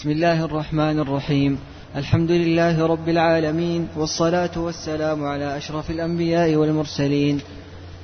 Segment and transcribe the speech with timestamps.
[0.00, 1.58] بسم الله الرحمن الرحيم.
[1.96, 7.40] الحمد لله رب العالمين والصلاة والسلام على أشرف الأنبياء والمرسلين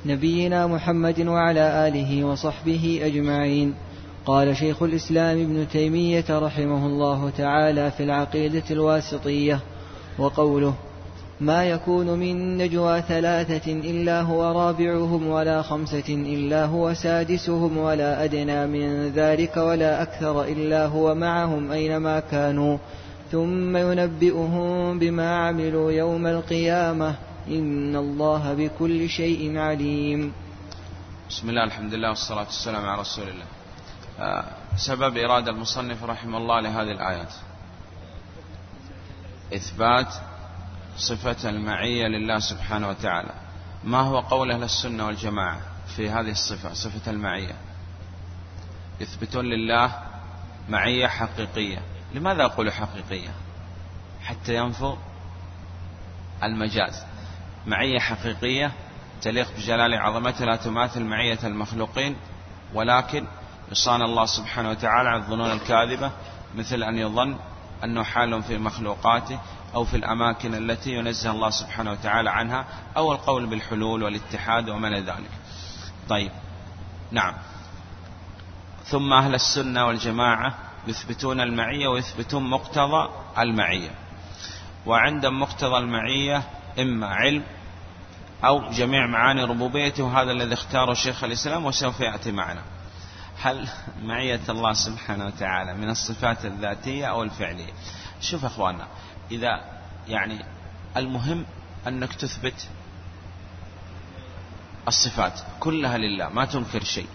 [0.05, 3.73] نبينا محمد وعلى آله وصحبه أجمعين.
[4.25, 9.59] قال شيخ الإسلام ابن تيمية رحمه الله تعالى في العقيدة الواسطية
[10.19, 10.73] وقوله
[11.41, 18.67] ما يكون من نجوى ثلاثة إلا هو رابعهم ولا خمسة إلا هو سادسهم ولا أدنى
[18.67, 22.77] من ذلك ولا أكثر إلا هو معهم أينما كانوا.
[23.31, 27.15] ثم ينبئهم بما عملوا يوم القيامة.
[27.47, 30.33] إن الله بكل شيء عليم.
[31.29, 33.45] بسم الله الحمد لله والصلاة والسلام على رسول الله.
[34.19, 34.43] آه،
[34.77, 37.33] سبب إرادة المصنف رحمه الله لهذه الآيات.
[39.53, 40.13] إثبات
[40.97, 43.33] صفة المعية لله سبحانه وتعالى.
[43.83, 45.61] ما هو قول أهل السنة والجماعة
[45.95, 47.55] في هذه الصفة صفة المعية؟
[48.99, 49.91] يثبتون لله
[50.69, 51.79] معية حقيقية.
[52.13, 53.29] لماذا أقول حقيقية؟
[54.23, 54.95] حتى ينفوا
[56.43, 57.03] المجاز.
[57.67, 58.71] معية حقيقية
[59.21, 62.15] تليق بجلال عظمته لا تماثل معية المخلوقين
[62.73, 63.25] ولكن
[63.71, 66.11] يصان الله سبحانه وتعالى عن الظنون الكاذبة
[66.55, 67.37] مثل أن يظن
[67.83, 69.39] أنه حال في مخلوقاته
[69.77, 72.65] أو في الأماكن التي ينزه الله سبحانه وتعالى عنها
[72.97, 75.29] أو القول بالحلول والاتحاد ومن ذلك.
[76.09, 76.31] طيب.
[77.11, 77.33] نعم.
[78.85, 80.55] ثم أهل السنة والجماعة
[80.87, 83.89] يثبتون المعية ويثبتون مقتضى المعية.
[84.85, 86.43] وعندهم مقتضى المعية
[86.79, 87.43] إما علم
[88.43, 92.61] أو جميع معاني ربوبيته وهذا الذي اختاره شيخ الإسلام وسوف يأتي معنا.
[93.41, 93.69] هل
[94.03, 97.73] معية الله سبحانه وتعالى من الصفات الذاتية أو الفعلية؟
[98.21, 98.87] شوف أخواننا
[99.31, 99.61] إذا
[100.07, 100.39] يعني
[100.97, 101.45] المهم
[101.87, 102.67] أنك تثبت
[104.87, 107.07] الصفات كلها لله ما تنكر شيء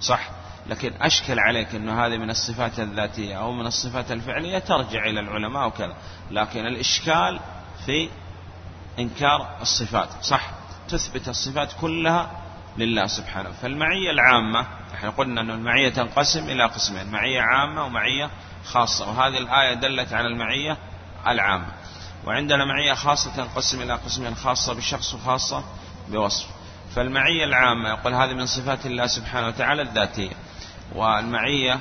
[0.00, 0.30] صح؟
[0.66, 5.66] لكن أشكل عليك أنه هذه من الصفات الذاتية أو من الصفات الفعلية ترجع إلى العلماء
[5.66, 5.96] وكذا
[6.30, 7.40] لكن الإشكال
[7.86, 8.08] في
[8.98, 10.50] إنكار الصفات صح؟
[10.88, 12.30] تثبت الصفات كلها
[12.78, 13.50] لله سبحانه.
[13.50, 18.30] فالمعية العامة إحنا قلنا أن المعية تنقسم إلى قسمين معية عامة ومعية
[18.64, 20.76] خاصة وهذه الآية دلت على المعية
[21.32, 21.66] العامة
[22.26, 25.64] وعندنا معية خاصة تنقسم إلى قسمين خاصة بشخص وخاصة
[26.08, 26.46] بوصف.
[26.94, 30.32] فالمعية العامة يقول هذه من صفات الله سبحانه وتعالى الذاتية.
[30.94, 31.80] والمعية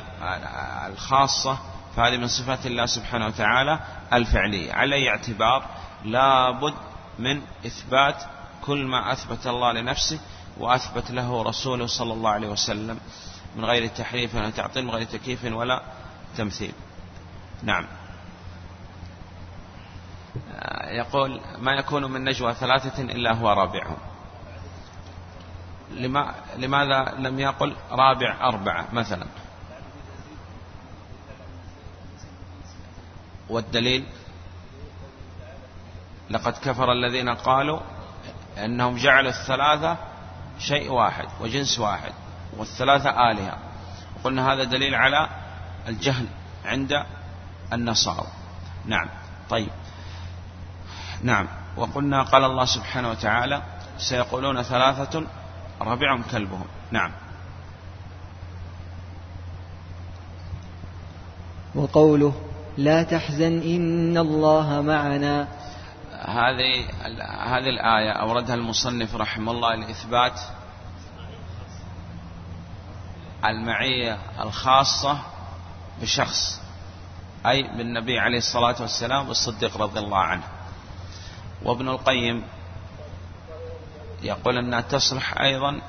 [0.88, 1.58] الخاصة
[1.96, 3.80] فهذه من صفات الله سبحانه وتعالى
[4.14, 4.74] الفعلية.
[4.74, 5.66] على أي اعتبار؟
[6.06, 6.74] لابد
[7.20, 8.24] من إثبات
[8.62, 10.20] كل ما أثبت الله لنفسه
[10.58, 13.00] وأثبت له رسوله صلى الله عليه وسلم.
[13.56, 15.82] من غير تحريف ولا تعطيل من غير تكييف ولا
[16.38, 16.74] تمثيل.
[17.64, 17.88] نعم.
[20.88, 23.98] يقول ما يكون من نجوى ثلاثة إلا هو رابعهم
[26.58, 29.26] لماذا لم يقل رابع أربعة مثلا؟
[33.50, 34.06] والدليل
[36.30, 37.80] لقد كفر الذين قالوا
[38.58, 39.98] أنهم جعلوا الثلاثة
[40.60, 42.12] شيء واحد وجنس واحد
[42.58, 43.58] والثلاثة آلهة.
[44.24, 45.30] قلنا هذا دليل على
[45.88, 46.26] الجهل
[46.66, 47.04] عند
[47.74, 48.28] النصارى.
[48.86, 49.10] نعم
[49.50, 49.70] طيب.
[51.24, 51.48] نعم.
[51.78, 53.62] وقلنا قال الله سبحانه وتعالى
[53.98, 55.24] سيقولون ثلاثة
[55.82, 56.66] رابعهم كلبهم.
[56.92, 57.12] نعم.
[61.76, 62.34] وقوله
[62.78, 65.48] لا تحزن إن الله معنا.
[66.12, 66.86] هذه
[67.46, 70.40] هذه الآية أوردها المصنف رحمه الله لإثبات
[73.46, 75.20] المعية الخاصة
[76.02, 76.62] بشخص
[77.46, 80.44] أي بالنبي عليه الصلاة والسلام والصديق رضي الله عنه.
[81.64, 82.44] وابن القيم
[84.24, 85.82] يقول أنها تصلح أيضا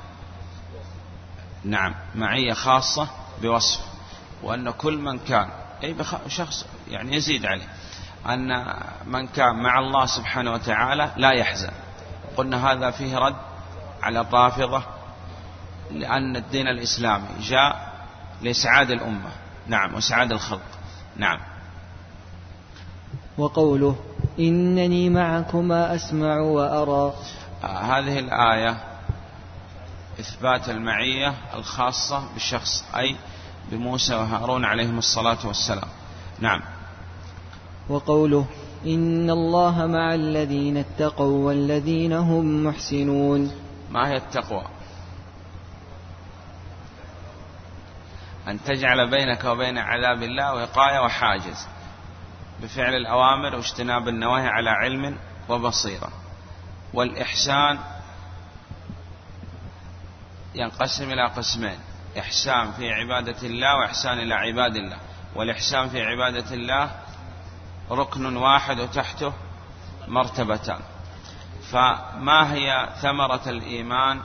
[1.63, 3.07] نعم معية خاصة
[3.41, 3.81] بوصف
[4.43, 5.49] وأن كل من كان
[5.83, 5.95] أي
[6.27, 7.67] شخص يعني يزيد عليه
[8.25, 8.73] أن
[9.05, 11.71] من كان مع الله سبحانه وتعالى لا يحزن.
[12.37, 13.35] قلنا هذا فيه رد
[14.01, 14.83] على الرافضة
[15.91, 17.93] لأن الدين الإسلامي جاء
[18.41, 19.31] لإسعاد الأمة.
[19.67, 20.61] نعم وإسعاد الخلق.
[21.17, 21.39] نعم.
[23.37, 23.95] وقوله
[24.39, 27.13] إنني معكما أسمع وأرى.
[27.63, 28.77] هذه الآية
[30.19, 33.15] إثبات المعية الخاصة بالشخص أي
[33.71, 35.89] بموسى وهارون عليهم الصلاة والسلام.
[36.39, 36.61] نعم.
[37.89, 38.45] وقوله
[38.85, 43.51] إن الله مع الذين اتقوا والذين هم محسنون.
[43.91, 44.65] ما هي التقوى؟
[48.47, 51.67] أن تجعل بينك وبين عذاب الله وقاية وحاجز.
[52.61, 55.17] بفعل الأوامر واجتناب النواهي على علم
[55.49, 56.09] وبصيرة.
[56.93, 57.79] والإحسان
[60.55, 61.79] ينقسم إلى قسمين.
[62.19, 64.97] إحسان في عبادة الله وإحسان إلى عباد الله.
[65.35, 66.91] والإحسان في عبادة الله
[67.91, 69.33] ركن واحد وتحته
[70.07, 70.79] مرتبتان.
[71.71, 74.21] فما هي ثمرة الإيمان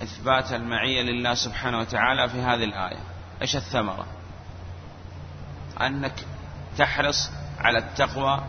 [0.00, 3.00] بإثبات المعية لله سبحانه وتعالى في هذه الآية؟
[3.42, 4.06] إيش الثمرة؟
[5.80, 6.24] أنك
[6.78, 7.30] تحرص
[7.60, 8.40] على التقوى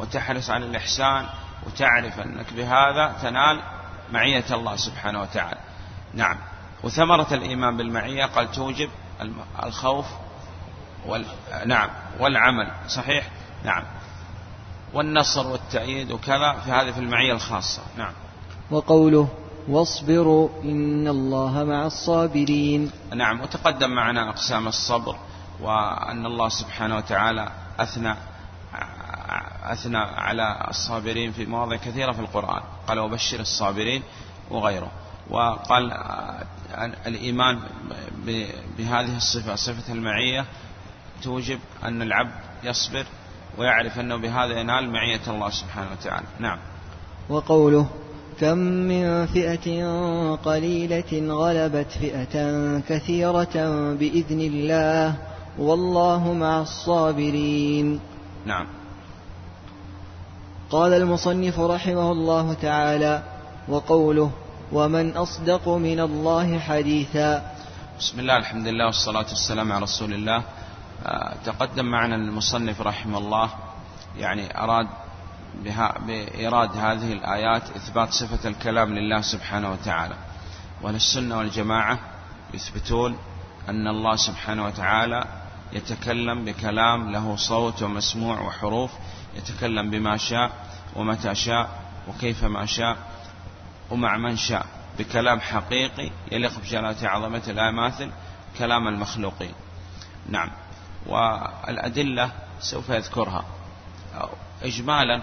[0.00, 1.26] وتحرص على الإحسان
[1.66, 3.60] وتعرف أنك بهذا تنال
[4.12, 5.58] معية الله سبحانه وتعالى.
[6.14, 6.36] نعم.
[6.84, 8.90] وثمرة الإيمان بالمعية قال توجب
[9.62, 10.06] الخوف
[11.06, 11.24] وال...
[11.66, 11.90] نعم.
[12.20, 12.70] والعمل.
[12.88, 13.28] صحيح؟
[13.64, 13.82] نعم.
[14.94, 17.82] والنصر والتأييد وكذا في هذه في المعية الخاصة.
[17.96, 18.12] نعم.
[18.70, 19.28] وقوله
[19.68, 22.90] واصبروا إن الله مع الصابرين.
[23.14, 23.40] نعم.
[23.40, 25.16] وتقدم معنا أقسام الصبر.
[25.60, 27.48] وأن الله سبحانه وتعالى
[27.78, 28.14] أثنى
[29.62, 32.62] أثنى على الصابرين في مواضع كثيرة في القرآن.
[32.88, 34.02] قال وبشر الصابرين
[34.50, 34.90] وغيره.
[35.30, 35.92] وقال
[37.06, 37.60] الإيمان
[38.78, 40.44] بهذه الصفة صفة المعية
[41.22, 42.32] توجب أن العبد
[42.64, 43.06] يصبر
[43.58, 46.26] ويعرف أنه بهذا ينال معية الله سبحانه وتعالى.
[46.38, 46.58] نعم.
[47.28, 47.86] وقوله
[48.40, 49.68] كم من فئة
[50.44, 52.34] قليلة غلبت فئة
[52.88, 53.56] كثيرة
[53.94, 55.16] بإذن الله.
[55.58, 58.00] والله مع الصابرين.
[58.46, 58.66] نعم.
[60.70, 63.22] قال المصنف رحمه الله تعالى
[63.68, 64.30] وقوله
[64.72, 67.52] ومن أصدق من الله حديثا.
[67.98, 70.42] بسم الله الحمد لله والصلاة والسلام على رسول الله.
[71.06, 73.50] آه، تقدم معنا المصنف رحمه الله
[74.18, 74.86] يعني أراد
[75.64, 80.14] بها بإيراد هذه الآيات إثبات صفة الكلام لله سبحانه وتعالى.
[80.82, 81.98] وأهل السنة والجماعة
[82.54, 83.16] يثبتون
[83.68, 88.90] أن الله سبحانه وتعالى يتكلم بكلام له صوت ومسموع وحروف
[89.34, 90.50] يتكلم بما شاء
[90.96, 92.96] ومتى شاء وكيف ما شاء
[93.90, 94.66] ومع من شاء.
[94.98, 98.10] بكلام حقيقي يليق بجلالة عظمته لا يماثل
[98.58, 99.54] كلام المخلوقين.
[100.28, 100.50] نعم.
[101.06, 102.30] والأدلة
[102.60, 103.44] سوف يذكرها.
[104.62, 105.22] إجمالا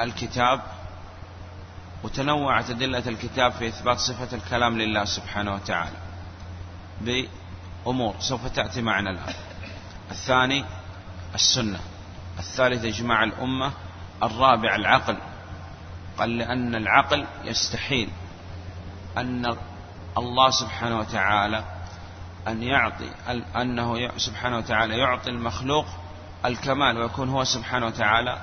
[0.00, 0.62] الكتاب
[2.02, 5.96] وتنوعت أدلة الكتاب في إثبات صفة الكلام لله سبحانه وتعالى.
[7.84, 9.34] بأمور سوف تأتي معنا الآن.
[10.10, 10.64] الثاني
[11.34, 11.80] السنة.
[12.38, 13.72] الثالث إجماع الأمة.
[14.22, 15.16] الرابع العقل.
[16.18, 18.10] قال لأن العقل يستحيل
[19.16, 19.56] أن
[20.18, 21.64] الله سبحانه وتعالى
[22.48, 23.10] أن يعطي
[23.56, 25.86] أنه سبحانه وتعالى يعطي المخلوق
[26.44, 28.38] الكمال ويكون هو سبحانه وتعالى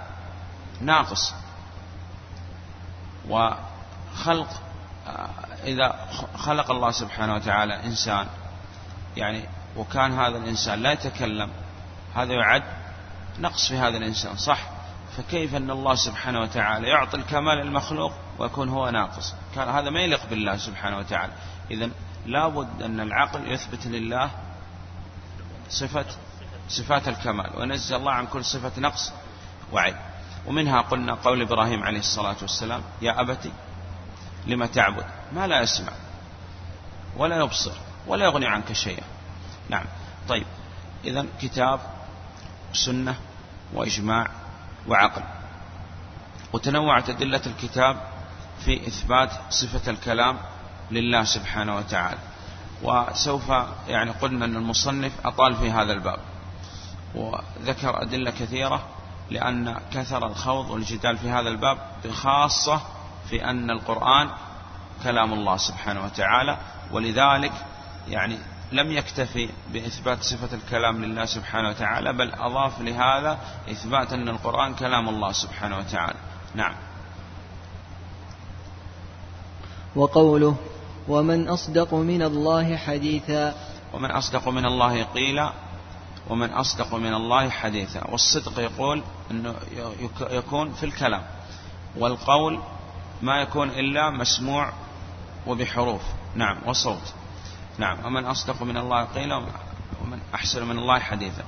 [0.82, 1.34] ناقص.
[3.30, 4.62] وخلق
[5.64, 6.08] إذا
[6.38, 8.28] خلق الله سبحانه وتعالى إنسان
[9.18, 9.44] يعني
[9.78, 11.50] وكان هذا الإنسان لا يتكلم
[12.16, 12.64] هذا يعد
[13.40, 14.60] نقص في هذا الإنسان صح؟
[15.18, 20.26] فكيف أن الله سبحانه وتعالى يعطي الكمال المخلوق ويكون هو ناقص؟ كان هذا ما يليق
[20.30, 21.34] بالله سبحانه وتعالى.
[21.72, 21.90] إذا
[22.26, 24.32] لابد أن العقل يثبت لله
[25.70, 26.06] صفة
[26.70, 29.14] صفات الكمال وينزل الله عن كل صفة نقص
[29.72, 29.96] وعيب.
[30.48, 33.52] ومنها قلنا قول إبراهيم عليه الصلاة والسلام يا أبتي
[34.48, 35.94] لما تعبد؟ ما لا يسمع
[37.18, 37.91] ولا يبصر.
[38.08, 39.04] ولا يغني عنك شيئا.
[39.70, 39.86] نعم.
[40.30, 40.46] طيب.
[41.06, 41.80] إذا كتاب
[42.74, 43.16] سنة
[43.74, 44.28] وإجماع
[44.88, 45.24] وعقل.
[46.54, 48.02] وتنوعت أدلة الكتاب
[48.66, 50.38] في إثبات صفة الكلام
[50.92, 52.20] لله سبحانه وتعالى.
[52.84, 53.50] وسوف
[53.88, 56.20] يعني قلنا أن المصنف أطال في هذا الباب.
[57.16, 58.88] وذكر أدلة كثيرة
[59.30, 62.82] لأن كثر الخوض والجدال في هذا الباب بخاصة
[63.30, 64.30] في أن القرآن
[65.04, 66.58] كلام الله سبحانه وتعالى.
[66.92, 67.52] ولذلك
[68.08, 68.38] يعني
[68.72, 73.38] لم يكتفي بإثبات صفة الكلام لله سبحانه وتعالى بل أضاف لهذا
[73.72, 76.20] إثبات أن القرآن كلام الله سبحانه وتعالى.
[76.56, 76.76] نعم.
[79.96, 80.56] وقوله
[81.08, 83.56] ومن أصدق من الله حديثا
[83.94, 85.54] ومن أصدق من الله قيلا
[86.30, 88.08] ومن أصدق من الله حديثا.
[88.12, 89.56] والصدق يقول أنه
[90.22, 91.24] يكون في الكلام.
[91.98, 92.60] والقول
[93.22, 94.74] ما يكون إلا مسموع
[95.48, 96.02] وبحروف.
[96.36, 96.58] نعم.
[96.66, 97.14] وصوت
[97.82, 98.06] نعم.
[98.06, 99.36] ومن أصدق من الله قيلا
[100.02, 101.44] ومن أحسن من الله حديثا.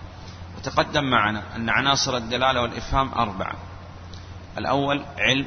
[0.57, 3.55] وتقدم معنا أن عناصر الدلالة والإفهام أربعة.
[4.57, 5.45] الأول علم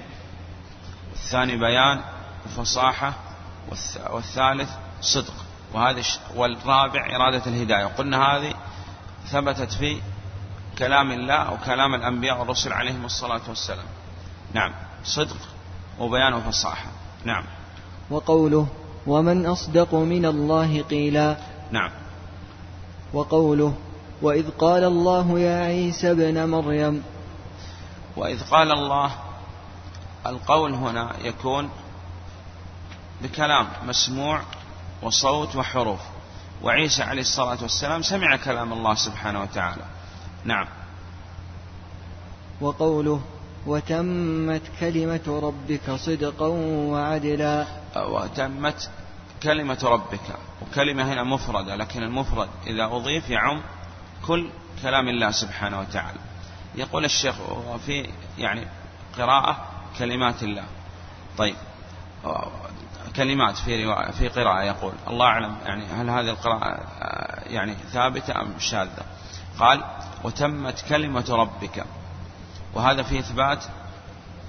[1.11, 2.01] والثاني بيان
[2.47, 3.13] وفصاحة
[4.11, 5.35] والثالث صدق.
[5.73, 6.03] وهذا
[6.35, 7.85] والرابع إرادة الهداية.
[7.85, 8.55] وقلنا هذه
[9.27, 10.01] ثبتت في
[10.79, 13.87] كلام الله وكلام الأنبياء والرسل عليهم الصلاة والسلام.
[14.53, 14.73] نعم.
[15.05, 15.37] صدق
[15.99, 16.89] وبيان وفصاحة.
[17.25, 17.45] نعم.
[18.11, 18.69] وقوله
[19.07, 21.37] ومن أصدق من الله قيلا.
[21.71, 21.91] نعم.
[23.13, 23.75] وقوله
[24.23, 27.03] وإذ قال الله يا عيسى ابن مريم.
[28.17, 29.11] وإذ قال الله
[30.27, 31.71] القول هنا يكون
[33.23, 34.41] بكلام مسموع
[35.03, 36.01] وصوت وحروف.
[36.63, 39.85] وعيسى عليه الصلاة والسلام سمع كلام الله سبحانه وتعالى.
[40.45, 40.67] نعم.
[42.61, 43.21] وقوله
[43.67, 46.47] وتمت كلمة ربك صدقا
[46.93, 47.86] وعدلا.
[48.05, 48.91] وتمت
[49.43, 50.21] كلمة ربك
[50.63, 53.63] وكلمة هنا مفردة لكن المفرد إذا أضيف يعم
[54.27, 54.51] كل
[54.83, 56.19] كلام الله سبحانه وتعالى.
[56.75, 58.67] يقول الشيخ وفي يعني
[59.19, 59.67] قراءة
[59.99, 60.65] كلمات الله.
[61.39, 61.57] طيب
[63.17, 66.81] كلمات في رواية في قراءة يقول الله أعلم يعني هل هذه القراءة
[67.47, 69.05] يعني ثابتة أم شاذة؟
[69.59, 69.85] قال
[70.25, 71.85] وتمت كلمة ربك.
[72.75, 73.65] وهذا في إثبات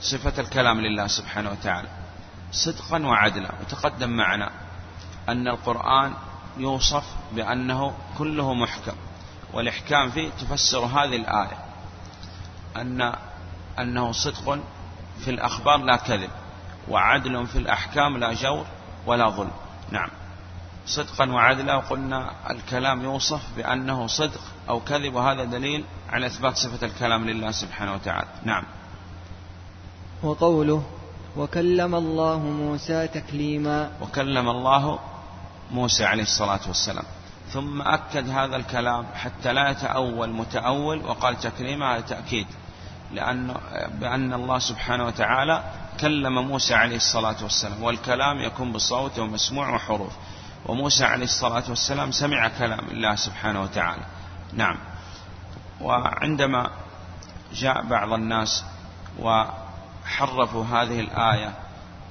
[0.02, 1.88] صفة الكلام لله سبحانه وتعالى.
[2.52, 3.52] صدقا وعدلا.
[3.62, 4.52] وتقدم معنا
[5.30, 6.14] أن القرآن
[6.58, 8.94] يوصف بأنه كله محكم.
[9.54, 11.58] والإحكام فيه تفسر هذه الآية
[12.78, 13.14] أن
[13.80, 14.60] أنه صدق
[15.20, 16.30] في الأخبار لا كذب
[16.90, 18.66] وعدل في الأحكام لا جور
[19.06, 19.52] ولا ظلم.
[19.92, 20.10] نعم.
[20.86, 27.26] صدقا وعدلا وقلنا الكلام يوصف بأنه صدق أو كذب وهذا دليل على إثبات صفة الكلام
[27.26, 28.28] لله سبحانه وتعالى.
[28.44, 28.64] نعم.
[30.24, 30.84] وقوله
[31.38, 33.92] وكلم الله موسى تكليما.
[34.02, 35.00] وكلم الله
[35.72, 37.04] موسى عليه الصلاة والسلام.
[37.54, 42.48] ثم أكد هذا الكلام حتى لا يتأول متأول وقال تكليما هذا تأكيد.
[43.14, 43.56] لأن
[44.00, 45.64] بأن الله سبحانه وتعالى
[46.00, 47.84] كلم موسى عليه الصلاة والسلام.
[47.84, 50.14] والكلام يكون بصوت ومسموع وحروف.
[50.66, 54.04] وموسى عليه الصلاة والسلام سمع كلام الله سبحانه وتعالى.
[54.54, 54.78] نعم.
[55.82, 56.70] وعندما
[57.54, 58.66] جاء بعض الناس
[60.08, 61.54] وحرفوا هذه الآية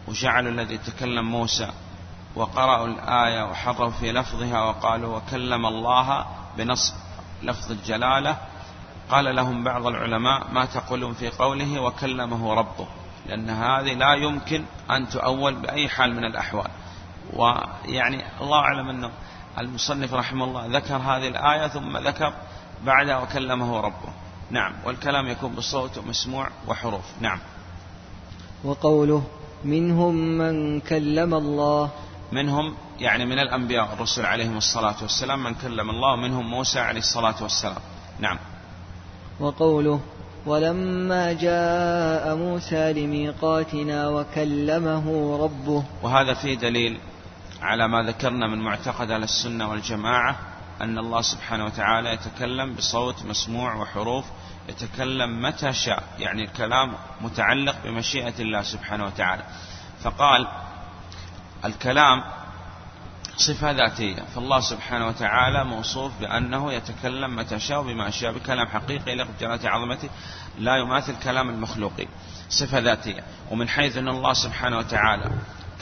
[0.08, 1.70] وجعلوا الذي تكلم موسى
[2.36, 6.26] وقرأوا الآية وحرفوا في لفظها وقالوا وكلم الله
[6.56, 6.94] بنصب
[7.42, 8.36] لفظ الجلالة.
[9.10, 12.86] قال لهم بعض العلماء ما تقولون في قوله وكلمه ربه
[13.26, 16.70] لأن هذه لا يمكن أن تؤول بأي حال من الأحوال.
[17.32, 19.10] ويعني الله أعلم أنه
[19.58, 22.32] المصنف رحمه الله ذكر هذه الآية ثم ذكر
[22.84, 24.12] بعدها وكلمه ربه.
[24.50, 27.04] نعم والكلام يكون بالصوت ومسموع وحروف.
[27.20, 27.38] نعم.
[28.66, 29.22] وقوله
[29.64, 31.90] منهم من كلم الله.
[32.32, 37.42] منهم يعني من الأنبياء الرسل عليهم الصلاة والسلام من كلم الله ومنهم موسى عليه الصلاة
[37.42, 37.82] والسلام.
[38.20, 38.38] نعم.
[39.40, 40.00] وقوله
[40.46, 45.84] ولما جاء موسى لميقاتنا وكلمه ربه.
[46.02, 46.98] وهذا فيه دليل
[47.62, 50.36] على ما ذكرنا من معتقد أهل السنة والجماعة
[50.80, 54.24] أن الله سبحانه وتعالى يتكلم بصوت مسموع وحروف
[54.68, 59.42] يتكلم متى شاء يعني الكلام متعلق بمشيئة الله سبحانه وتعالى.
[60.02, 60.48] فقال
[61.64, 62.24] الكلام
[63.36, 69.26] صفة ذاتية فالله سبحانه وتعالى موصوف بأنه يتكلم متى شاء بما شاء بكلام حقيقي يليق
[69.38, 70.08] بجلالة عظمته
[70.58, 72.08] لا يماثل كلام المخلوقين
[72.50, 73.24] صفة ذاتية.
[73.50, 75.30] ومن حيث أن الله سبحانه وتعالى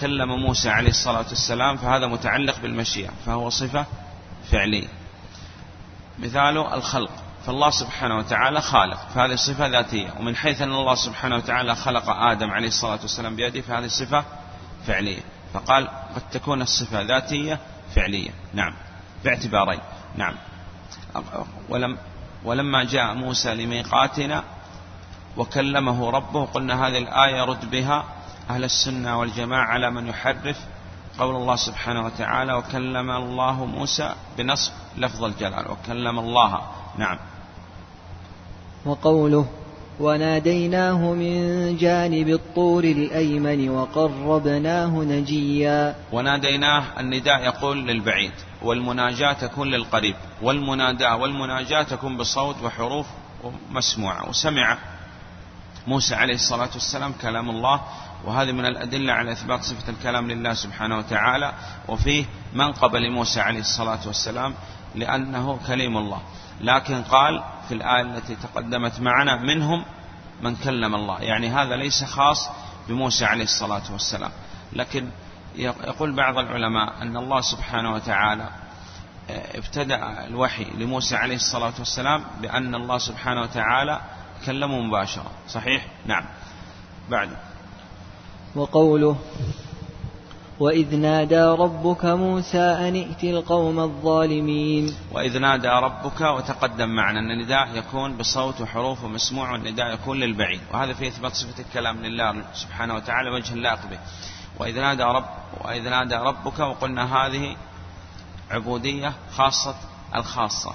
[0.01, 3.87] كلم موسى عليه الصلاة والسلام فهذا متعلق بالمشيئة فهو صفة
[4.51, 4.89] فعلية.
[6.19, 7.11] مثاله الخلق.
[7.47, 8.99] فالله سبحانه وتعالى خالق.
[9.15, 13.61] فهذه صفة ذاتية ومن حيث أن الله سبحانه وتعالى خلق آدم عليه الصلاة والسلام بيده
[13.61, 14.25] فهذه صفة
[14.87, 15.23] فعلية.
[15.55, 17.59] فقال قد تكون الصفة ذاتية
[17.95, 18.31] فعلية.
[18.55, 18.75] نعم.
[19.25, 19.81] باعتبارين.
[20.17, 20.35] نعم.
[21.69, 21.99] ولم
[22.45, 24.45] ولما جاء موسى لميقاتنا
[25.37, 28.05] وكلمه ربه قلنا هذه الآية رد بها
[28.51, 30.57] أهل السنة والجماعة على من يحرف
[31.19, 34.73] قول الله سبحانه وتعالى وكلم الله موسى بنصب.
[34.97, 35.71] لفظ الجلال.
[35.71, 36.61] وكلم الله.
[36.99, 37.19] نعم.
[38.87, 39.47] وقوله
[40.01, 45.97] وناديناه من جانب الطور الأيمن وقربناه نجيا.
[46.13, 53.07] وناديناه النداء يقول للبعيد والمناجاة تكون للقريب والمناداة والمناجاة تكون بصوت وحروف
[53.71, 54.29] مسموعة.
[54.29, 54.79] وسمع
[55.87, 57.81] موسى عليه الصلاة والسلام كلام الله
[58.25, 61.53] وهذه من الأدلة على إثبات صفة الكلام لله سبحانه وتعالى.
[61.89, 62.25] وفيه
[62.55, 64.55] منقبة لموسى عليه الصلاة والسلام
[64.95, 66.21] لأنه كليم الله.
[66.61, 69.85] لكن قال في الآية التي تقدمت معنا منهم
[70.43, 71.21] من كلم الله.
[71.21, 72.49] يعني هذا ليس خاص
[72.89, 74.31] بموسى عليه الصلاة والسلام.
[74.73, 75.09] لكن
[75.57, 78.49] يقول بعض العلماء أن الله سبحانه وتعالى
[79.31, 84.01] آه، ابتدأ الوحي لموسى عليه الصلاة والسلام بأن الله سبحانه وتعالى
[84.47, 85.31] كلمه مباشرة.
[85.49, 86.25] صحيح؟ نعم.
[87.11, 87.31] بعد.
[88.55, 89.17] وقوله
[90.61, 94.95] وإذ نادى ربك موسى أن ائت القوم الظالمين.
[95.13, 100.61] وإذ نادى ربك وتقدم معنا أن النداء يكون بصوت وحروف ومسموع والنداء يكون للبعيد.
[100.73, 103.99] وهذا في إثبات صفة الكلام لله سبحانه وتعالى وجه اللائق به.
[104.59, 105.25] وإذ نادى رب
[105.61, 107.57] وإذ نادى ربك وقلنا هذه
[108.51, 109.75] عبودية خاصة
[110.15, 110.73] الخاصة.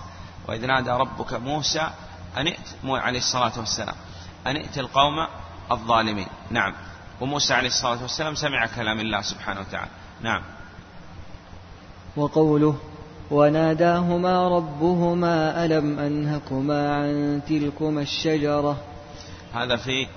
[0.48, 1.90] وإذ نادى ربك موسى
[2.38, 3.96] أن ائت عليه الصلاة والسلام
[4.48, 5.28] أن ائت القوم
[5.72, 6.28] الظالمين.
[6.52, 6.74] نعم.
[7.22, 9.92] وموسى عليه الصلاة والسلام سمع كلام الله سبحانه وتعالى.
[10.22, 10.42] نعم.
[12.18, 12.76] وقوله
[13.32, 18.78] وناداهما ربهما ألم أنهكما عن تلكما الشجرة؟
[19.54, 20.08] هذا في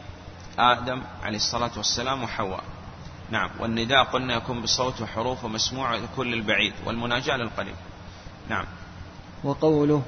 [0.59, 2.64] آدم عليه الصلاة والسلام وحواء.
[3.30, 3.50] نعم.
[3.61, 7.75] والنداء قلنا يكون بصوت وحروف ومسموع يكون للبعيد والمناجاة للقريب.
[8.49, 8.64] نعم.
[9.44, 10.02] وقوله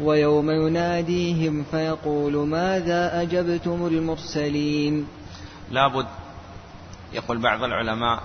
[0.00, 5.06] ويوم يناديهم فيقول ماذا أجبتم المرسلين؟
[5.70, 6.06] لابد
[7.12, 8.22] يقول بعض العلماء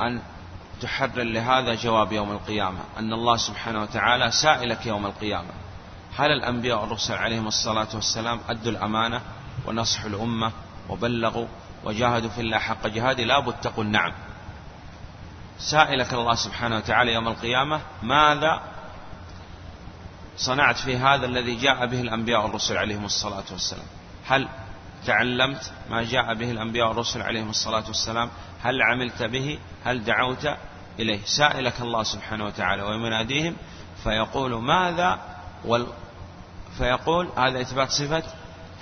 [0.00, 0.22] أن
[0.80, 5.50] تحرر لهذا جواب يوم القيامة أن الله سبحانه وتعالى سائلك يوم القيامة.
[6.16, 9.20] هل الأنبياء والرسل عليهم الصلاة والسلام أدوا الأمانة
[9.66, 10.52] ونصحوا الأمة
[10.88, 11.46] وبلغوا
[11.84, 14.12] وجاهدوا في الله حق جهاده لابد تقول نعم.
[15.58, 18.62] سائلك الله سبحانه وتعالى يوم القيامة ماذا
[20.36, 23.86] صنعت في هذا الذي جاء به الأنبياء والرسل عليهم الصلاة والسلام؟
[24.26, 24.48] هل
[25.06, 28.30] تعلمت ما جاء به الأنبياء والرسل عليهم الصلاة والسلام
[28.62, 30.48] هل عملت به؟ هل دعوت
[30.98, 33.56] إليه؟ سائلك الله سبحانه وتعالى ويناديهم
[34.04, 35.18] فيقول ماذا
[35.64, 35.86] وال
[36.78, 38.22] فيقول هذا إثبات صفة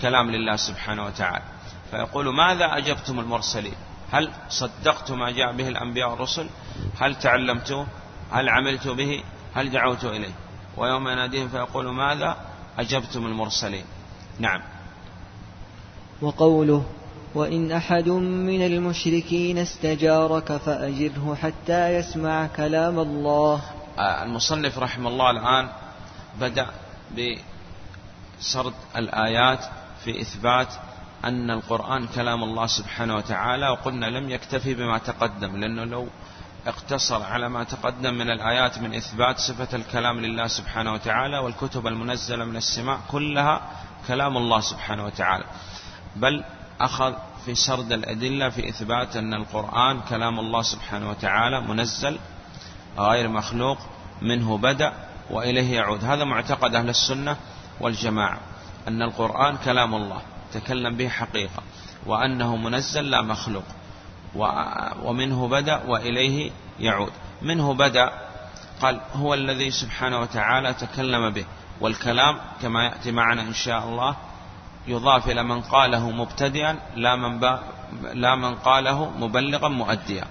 [0.00, 1.44] كلام لله سبحانه وتعالى.
[1.90, 3.74] فيقول ماذا أجبتم المرسلين؟
[4.12, 6.48] هل صدقت ما جاء به الأنبياء والرسل؟
[7.00, 7.86] هل تعلمتوه
[8.32, 9.22] هل عملت به؟
[9.54, 10.32] هل دعوت إليه؟
[10.76, 12.36] ويوم يناديهم فيقول ماذا
[12.78, 13.84] أجبتم المرسلين؟
[14.38, 14.62] نعم.
[16.22, 16.84] وقوله
[17.34, 23.62] وإن أحد من المشركين استجارك فأجره حتى يسمع كلام الله.
[23.98, 25.68] آه، المصنف رحمه الله الآن
[26.40, 26.66] بدأ
[28.40, 29.64] بسرد الآيات
[30.04, 30.68] في إثبات
[31.24, 36.08] أن القرآن كلام الله سبحانه وتعالى وقلنا لم يكتفي بما تقدم لأنه لو
[36.66, 42.44] اقتصر على ما تقدم من الآيات من إثبات صفة الكلام لله سبحانه وتعالى والكتب المنزلة
[42.44, 43.60] من السماء كلها
[44.08, 45.44] كلام الله سبحانه وتعالى.
[46.16, 46.44] بل
[46.80, 47.14] أخذ
[47.44, 52.18] في سرد الأدلة في إثبات أن القرآن كلام الله سبحانه وتعالى منزل
[52.98, 53.78] غير مخلوق
[54.22, 54.92] منه بدأ
[55.30, 56.04] وإليه يعود.
[56.04, 57.36] هذا معتقد أهل السنة
[57.80, 58.38] والجماعة
[58.88, 61.62] أن القرآن كلام الله تكلم به حقيقة
[62.06, 63.64] وأنه منزل لا مخلوق
[65.02, 67.12] ومنه بدأ وإليه يعود.
[67.42, 68.10] منه بدأ
[68.82, 71.44] قال هو الذي سبحانه وتعالى تكلم به
[71.80, 74.16] والكلام كما يأتي معنا إن شاء الله
[74.86, 77.40] يضاف إلى من قاله مبتدئا لا من,
[78.12, 80.24] لا من قاله مبلغا مؤديا.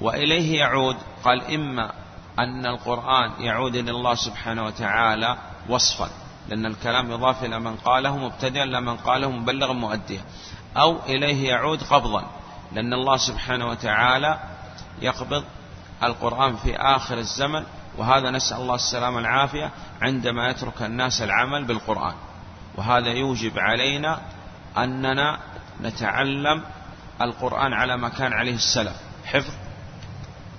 [0.00, 1.92] وإليه يعود قال إما
[2.38, 5.36] أن القرآن يعود إلى الله سبحانه وتعالى
[5.68, 6.10] وصفا
[6.48, 10.24] لأن الكلام يضاف إلى من قاله مبتدئا لا من قاله مبلغا مؤديا.
[10.76, 12.24] أو إليه يعود قبضا
[12.72, 14.38] لأن الله سبحانه وتعالى
[15.02, 15.44] يقبض
[16.02, 17.64] القرآن في آخر الزمن.
[17.98, 19.70] وهذا نسأل الله السلامة والعافية
[20.02, 22.14] عندما يترك الناس العمل بالقرآن.
[22.76, 24.20] وهذا يوجب علينا
[24.76, 25.38] أننا
[25.82, 26.62] نتعلم
[27.20, 28.96] القرآن على ما كان عليه السلف.
[29.24, 29.52] حفظ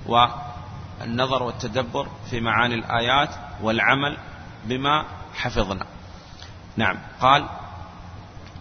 [0.06, 3.30] والنظر والتدبر في معاني الآيات
[3.62, 4.17] والعمل
[4.65, 5.86] بما حفظنا.
[6.77, 7.49] نعم قال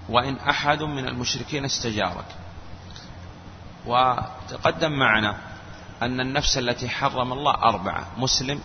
[0.09, 2.27] وإن أحد من المشركين استجارك.
[3.87, 5.37] وتقدم معنا
[6.03, 8.61] أن النفس التي حرم الله أربعة مسلم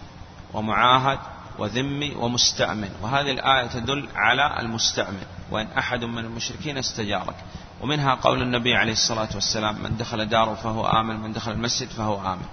[0.54, 1.20] ومعاهد
[1.62, 2.90] وذمي ومستأمن.
[3.02, 7.36] وهذه الآية تدل على المستأمن وإن أحد من المشركين استجارك.
[7.82, 12.34] ومنها قول النبي عليه الصلاة والسلام من دخل داره فهو آمن من دخل المسجد فهو
[12.34, 12.46] آمن.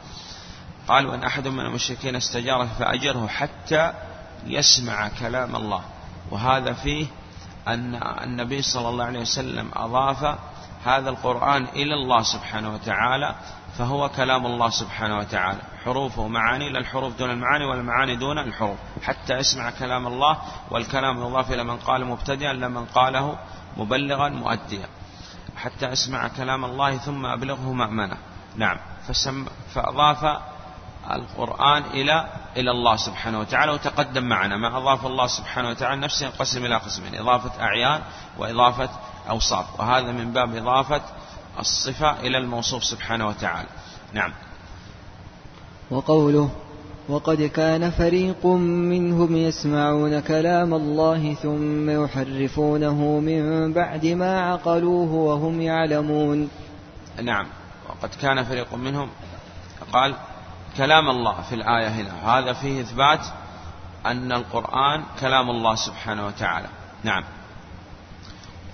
[0.88, 3.92] قال وإن أحد من المشركين استجارك فأجره حتى
[4.46, 5.82] يسمع كلام الله.
[6.30, 7.06] وهذا فيه
[7.68, 7.94] أن
[8.24, 10.38] النبي صلى الله عليه وسلم أضاف
[10.88, 13.34] هذا القرآن إلى الله سبحانه وتعالى
[13.78, 15.60] فهو كلام الله سبحانه وتعالى.
[15.84, 18.78] حروفه معاني لا الحروف دون المعاني والمعاني دون الحروف.
[19.02, 20.38] حتى يسمع كلام الله
[20.70, 23.38] والكلام يضاف إلى من قال مبتدئا لمن قاله
[23.76, 24.88] مبلغا مؤديا.
[25.56, 28.16] حتى أسمع كلام الله ثم أبلغه مأمنة.
[28.56, 28.76] نعم.
[29.08, 30.40] فسم فأضاف
[31.10, 36.64] القرآن إلى إلى الله سبحانه وتعالى وتقدم معنا ما أضاف الله سبحانه وتعالى نفسه ينقسم
[36.64, 38.02] إلى قسمين إضافة أعيان
[38.38, 38.90] وإضافة
[39.30, 41.00] أوصاف وهذا من باب إضافة
[41.58, 43.68] الصفة إلى الموصوف سبحانه وتعالى.
[44.12, 44.32] نعم.
[45.90, 46.50] وقوله
[47.08, 56.48] وقد كان فريق منهم يسمعون كلام الله ثم يحرفونه من بعد ما عقلوه وهم يعلمون.
[57.22, 57.46] نعم.
[57.88, 59.08] وقد كان فريق منهم
[59.92, 60.14] قال
[60.76, 62.38] كلام الله في الآية هنا.
[62.38, 63.20] هذا فيه إثبات
[64.06, 66.68] أن القرآن كلام الله سبحانه وتعالى.
[67.04, 67.24] نعم.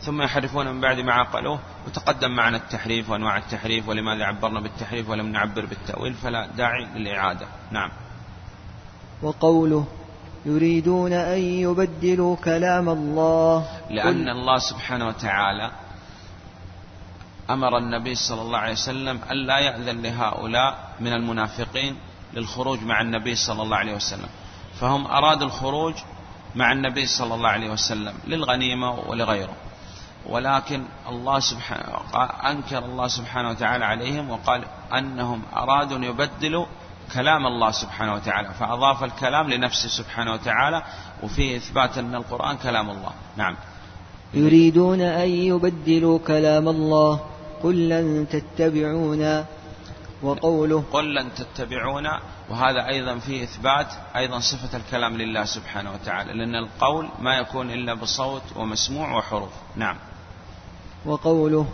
[0.04, 5.26] ثم يحرفون من بعد ما عقلوه وتقدم معنا التحريف وأنواع التحريف ولماذا عبرنا بالتحريف ولم
[5.26, 7.46] نعبر بالتأويل فلا داعي للإعادة.
[7.70, 7.90] نعم.
[9.22, 9.86] وقوله
[10.46, 13.68] يريدون أن يبدلوا كلام الله.
[13.90, 15.70] لأن الله سبحانه وتعالى
[17.50, 21.96] أمر النبي صلى الله عليه وسلم ألا يأذن لهؤلاء من المنافقين
[22.34, 24.28] للخروج مع النبي صلى الله عليه وسلم.
[24.80, 25.94] فهم أرادوا الخروج
[26.54, 29.56] مع النبي صلى الله عليه وسلم للغنيمة ولغيره.
[30.28, 31.98] ولكن الله سبحانه
[32.50, 36.66] أنكر الله سبحانه وتعالى عليهم وقال أنهم أرادوا أن يبدلوا
[37.14, 40.82] كلام الله سبحانه وتعالى فأضاف الكلام لنفسه سبحانه وتعالى
[41.22, 43.12] وفيه إثبات أن القرآن كلام الله.
[43.36, 43.56] نعم.
[44.34, 47.20] يريدون أن يبدلوا كلام الله
[47.62, 49.44] قل لن تتبعونا
[50.22, 56.54] وقوله قل لن تتبعونا وهذا أيضا فيه إثبات أيضا صفة الكلام لله سبحانه وتعالى لأن
[56.54, 59.50] القول ما يكون إلا بصوت ومسموع وحروف.
[59.76, 59.96] نعم.
[61.06, 61.66] وقوله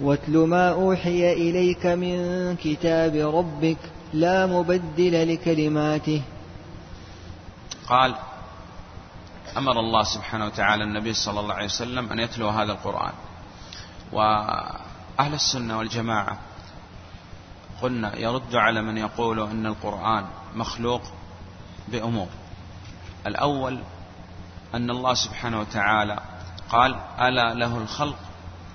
[0.00, 3.76] واتل ما أوحي إليك من كتاب ربك
[4.12, 6.22] لا مبدل لكلماته.
[7.88, 8.14] قال
[9.56, 13.12] أمر الله سبحانه وتعالى النبي صلى الله عليه وسلم أن يتلو هذا القرآن.
[14.12, 16.38] وأهل السنة والجماعة
[17.82, 21.02] قلنا يرد على من يقول أن القرآن مخلوق
[21.88, 22.28] بأمور.
[23.26, 23.78] الأول
[24.74, 26.20] أن الله سبحانه وتعالى
[26.68, 28.16] قال ألا له الخلق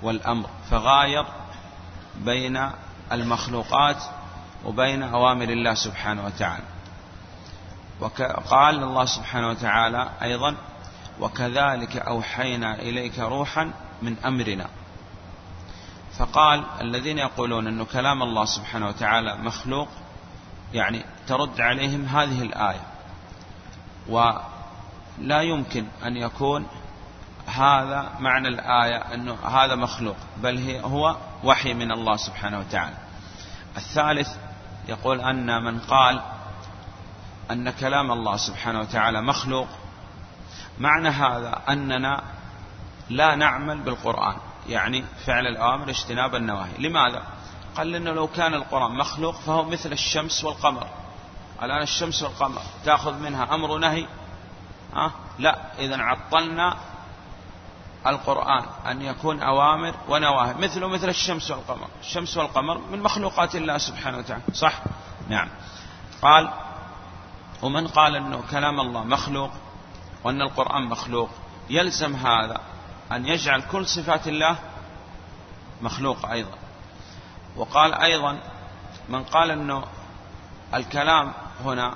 [0.04, 1.26] والأمر فغاير
[2.18, 2.70] بين
[3.12, 4.04] المخلوقات
[4.66, 6.64] وبين أوامر الله سبحانه وتعالى.
[8.00, 10.56] وقال الله سبحانه وتعالى أيضا
[11.20, 14.68] وكذلك أوحينا إليك روحا من أمرنا.
[16.18, 19.88] فقال الذين يقولون أن كلام الله سبحانه وتعالى مخلوق
[20.74, 22.82] يعني ترد عليهم هذه الآية.
[24.10, 26.68] ولا يمكن أن يكون
[27.48, 32.96] هذا معنى الآية أنه هذا مخلوق بل هو وحي من الله سبحانه وتعالى
[33.78, 34.30] الثالث
[34.88, 36.22] يقول أن من قال
[37.52, 39.68] أن كلام الله سبحانه وتعالى مخلوق
[40.80, 42.24] معنى هذا أننا
[43.10, 44.36] لا نعمل بالقرآن
[44.70, 47.24] يعني فعل الأوامر اجتناب النواهي لماذا؟
[47.78, 50.88] قال لأنه لو كان القرآن مخلوق فهو مثل الشمس والقمر
[51.64, 54.08] الآن الشمس والقمر تأخذ منها أمر نهي
[54.96, 56.78] أه؟ لا إذا عطلنا
[58.08, 61.88] القرآن أن يكون أوامر ونواهي مثله مثل الشمس والقمر.
[62.02, 64.74] الشمس والقمر من مخلوقات الله سبحانه وتعالى صح؟
[65.30, 65.50] نعم.
[66.22, 66.54] قال
[67.62, 69.52] ومن قال أنه كلام الله مخلوق
[70.24, 71.30] وأن القرآن مخلوق
[71.70, 72.62] يلزم هذا
[73.12, 74.56] أن يجعل كل صفات الله
[75.82, 76.58] مخلوق أيضا.
[77.56, 78.40] وقال أيضا
[79.10, 79.84] من قال أنه
[80.74, 81.34] الكلام
[81.66, 81.94] هنا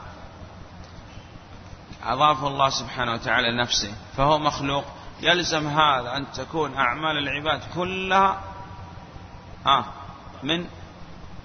[2.03, 4.85] أضافه الله سبحانه وتعالى لنفسه فهو مخلوق
[5.21, 8.41] يلزم هذا أن تكون أعمال العباد كلها
[9.65, 9.85] آه
[10.43, 10.65] من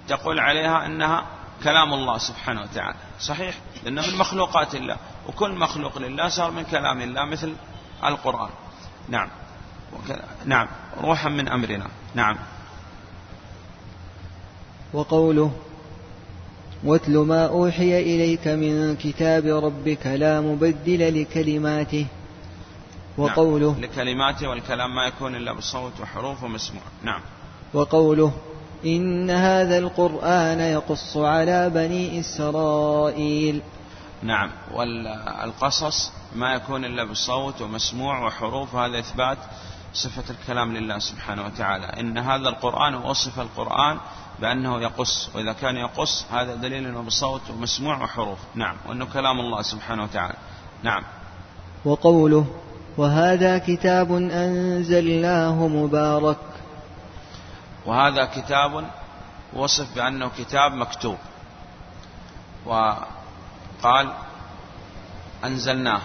[0.07, 1.25] تقول عليها أنها
[1.63, 2.97] كلام الله سبحانه وتعالى.
[3.19, 4.97] صحيح؟ لأنه من مخلوقات الله.
[5.27, 7.55] وكل مخلوق لله صار من كلام الله مثل
[8.03, 8.49] القرآن.
[9.09, 9.29] نعم.
[10.45, 10.67] نعم.
[11.01, 11.87] روحا من أمرنا.
[12.15, 12.37] نعم.
[14.93, 15.51] وقوله
[16.83, 22.05] واتل ما أوحي إليك من كتاب ربك لا مبدل لكلماته.
[23.17, 23.81] وقوله نعم.
[23.81, 26.81] لكلماته والكلام ما يكون إلا بصوت وحروف ومسموع.
[27.03, 27.21] نعم.
[27.73, 28.33] وقوله
[28.85, 33.61] إن هذا القرآن يقص على بني إسرائيل.
[34.23, 34.51] نعم.
[34.73, 38.75] والقصص ما يكون إلا بصوت ومسموع وحروف.
[38.75, 39.37] هذا إثبات
[39.93, 41.85] صفة الكلام لله سبحانه وتعالى.
[41.85, 43.97] إن هذا القرآن وصف القرآن
[44.39, 45.29] بأنه يقص.
[45.35, 48.39] وإذا كان يقص هذا دليل أنه بصوت ومسموع وحروف.
[48.55, 48.75] نعم.
[48.87, 50.37] وأنه كلام الله سبحانه وتعالى.
[50.83, 51.03] نعم.
[51.85, 52.45] وقوله
[52.97, 56.37] وهذا كتاب أنزلناه مبارك.
[57.85, 58.85] وهذا كتاب
[59.53, 61.17] وصف بأنه كتاب مكتوب.
[62.65, 64.13] وقال
[65.43, 66.01] أنزلناه.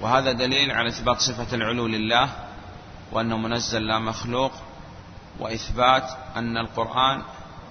[0.00, 2.28] وهذا دليل على إثبات صفة العلو لله
[3.12, 4.52] وأنه منزل لا مخلوق
[5.38, 7.22] وإثبات أن القرآن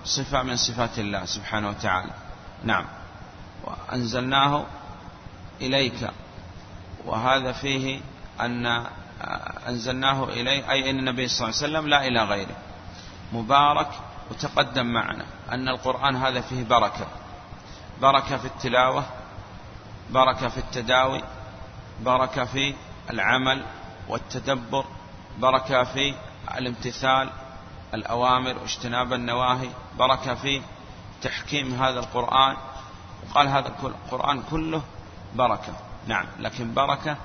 [0.05, 2.11] صفة من صفات الله سبحانه وتعالى.
[2.63, 2.85] نعم.
[3.63, 4.63] وأنزلناه
[5.61, 6.09] إليك.
[7.05, 7.99] وهذا فيه
[8.41, 8.85] أن
[9.67, 12.55] أنزلناه إليه أي أن النبي صلى الله عليه وسلم لا إلى غيره.
[13.33, 13.87] مبارك
[14.31, 17.07] وتقدم معنا أن القرآن هذا فيه بركة.
[18.01, 19.03] بركة في التلاوة
[20.09, 21.21] بركة في التداوي
[22.01, 22.73] بركة في
[23.09, 23.65] العمل
[24.09, 24.85] والتدبر
[25.39, 26.15] بركة في
[26.57, 27.29] الامتثال
[27.93, 29.69] الأوامر واجتناب النواهي
[29.99, 30.61] بركة في
[31.21, 32.57] تحكيم هذا القرآن.
[33.27, 34.81] وقال هذا القرآن كله
[35.35, 35.73] بركة.
[36.07, 37.17] نعم لكن بركة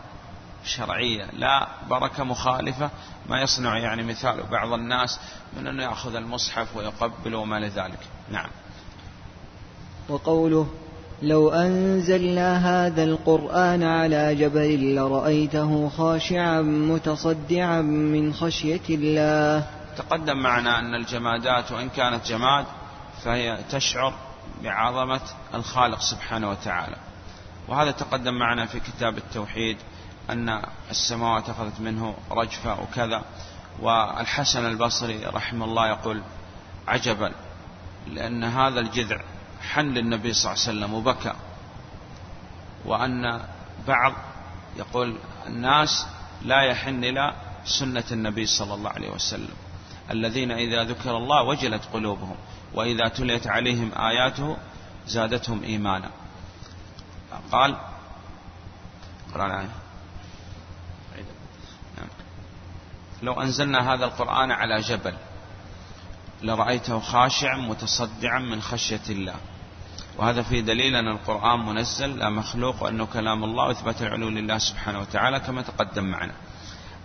[0.65, 1.25] شرعية.
[1.33, 2.91] لا بركة مخالفة.
[3.29, 5.21] ما يصنع يعني مثال بعض الناس
[5.57, 7.99] من أنه يأخذ المصحف ويقبل وما لذلك
[8.31, 8.49] نعم.
[10.09, 10.67] وقوله
[11.23, 19.67] لو أنزلنا هذا القرآن على جبل لرأيته خاشعا متصدعا من خشية الله.
[19.97, 22.65] تقدم معنا أن الجمادات وإن كانت جماد
[23.25, 24.15] فهي تشعر
[24.63, 25.21] بعظمة
[25.55, 26.97] الخالق سبحانه وتعالى.
[27.69, 29.77] وهذا تقدم معنا في كتاب التوحيد
[30.33, 33.25] أن السماوات أخذت منه رجفة وكذا.
[33.81, 36.23] والحسن البصري رحمه الله يقول
[36.89, 37.33] عجبا
[38.07, 39.21] لأن هذا الجذع
[39.73, 41.35] حن للنبي صلى الله عليه وسلم وبكى.
[42.85, 43.41] وأن
[43.89, 44.13] بعض
[44.77, 46.07] يقول الناس
[46.43, 49.55] لا يحن إلى سنة النبي صلى الله عليه وسلم.
[50.11, 52.37] الذين إذا ذكر الله وجلت قلوبهم
[52.75, 54.57] وإذا تليت عليهم آياته
[55.07, 56.11] زادتهم إيمانا.
[57.53, 57.77] قال
[61.15, 61.25] آية
[61.97, 62.09] نعم.
[63.23, 65.15] لو أنزلنا هذا القرآن على جبل
[66.43, 69.35] لرأيته خاشعا متصدعا من خشية الله.
[70.19, 75.01] وهذا في دليل أن القرآن منزل لا مخلوق وأنه كلام الله وإثبات العلو لله سبحانه
[75.01, 76.33] وتعالى كما تقدم معنا.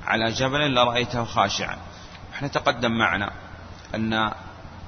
[0.05, 1.77] على جبل لرأيته خاشعا.
[2.33, 3.31] إحنا تقدم معنا
[3.95, 4.31] أن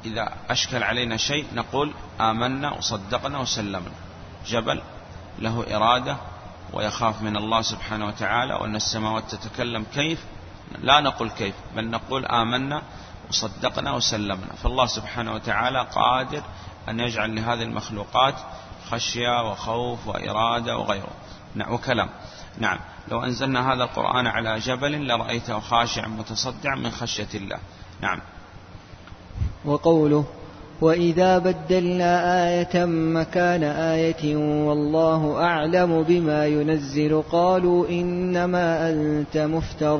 [0.06, 3.92] إذا أشكل علينا شيء نقول آمنا وصدقنا وسلمنا.
[4.48, 4.82] جبل
[5.40, 6.18] له إرادة
[6.74, 10.24] ويخاف من الله سبحانه وتعالى وأن السماوات تتكلم كيف؟
[10.84, 12.82] لا نقول كيف بل نقول آمنا
[13.30, 14.54] وصدقنا وسلمنا.
[14.63, 16.42] فالله سبحانه وتعالى قادر
[16.90, 18.36] أن يجعل لهذه المخلوقات
[18.90, 21.12] خشية وخوف وإرادة وغيره.
[21.56, 22.10] نعم وكلام.
[22.58, 22.78] نعم
[23.12, 27.58] لو أنزلنا هذا القرآن على جبل لرأيته خاشعا متصدعا من خشية الله.
[28.02, 28.20] نعم.
[29.66, 30.26] وقوله
[30.82, 37.24] وإذا بدلنا آية مكان آية والله أعلم بما ينزل.
[37.32, 40.00] قالوا إنما أنت مفتر.